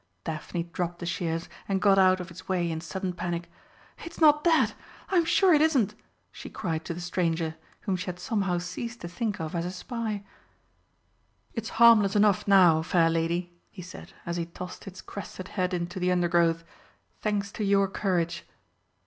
Daphne 0.23 0.63
dropped 0.63 0.97
the 0.97 1.05
shears 1.05 1.47
and 1.69 1.79
got 1.79 1.99
out 1.99 2.19
of 2.19 2.31
its 2.31 2.49
way 2.49 2.71
in 2.71 2.81
sudden 2.81 3.13
panic. 3.13 3.51
"It's 4.03 4.19
not 4.19 4.43
dead! 4.43 4.73
I'm 5.09 5.25
sure 5.25 5.53
it 5.53 5.61
isn't!" 5.61 5.93
she 6.31 6.49
cried 6.49 6.83
to 6.85 6.95
the 6.95 6.99
stranger, 6.99 7.55
whom 7.81 7.95
she 7.95 8.07
had 8.07 8.19
somehow 8.19 8.57
ceased 8.57 9.01
to 9.01 9.07
think 9.07 9.39
of 9.39 9.53
as 9.53 9.63
a 9.63 9.69
spy. 9.69 10.23
"It 11.53 11.65
is 11.65 11.69
harmless 11.77 12.15
enough 12.15 12.47
now, 12.47 12.81
fair 12.81 13.11
lady," 13.11 13.53
he 13.69 13.83
said 13.83 14.13
as 14.25 14.37
he 14.37 14.47
tossed 14.47 14.87
its 14.87 15.01
crested 15.01 15.49
head 15.49 15.71
into 15.71 15.99
the 15.99 16.11
undergrowth, 16.11 16.63
"thanks 17.21 17.51
to 17.51 17.63
your 17.63 17.87
courage." 17.87 18.43